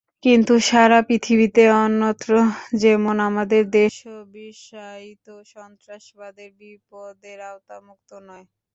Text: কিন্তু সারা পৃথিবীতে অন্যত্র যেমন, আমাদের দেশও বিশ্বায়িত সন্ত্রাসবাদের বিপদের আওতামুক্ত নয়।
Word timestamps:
কিন্তু 0.23 0.53
সারা 0.69 0.99
পৃথিবীতে 1.07 1.63
অন্যত্র 1.79 2.31
যেমন, 2.81 3.15
আমাদের 3.29 3.63
দেশও 3.77 4.15
বিশ্বায়িত 4.37 5.25
সন্ত্রাসবাদের 5.53 6.49
বিপদের 6.59 7.37
আওতামুক্ত 7.49 8.09
নয়। 8.27 8.45